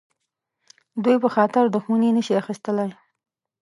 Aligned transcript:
دوی 1.03 1.17
په 1.23 1.29
خاطر 1.35 1.63
دښمني 1.75 2.09
نه 2.17 2.21
شي 2.25 2.33
اخیستلای. 2.41 2.89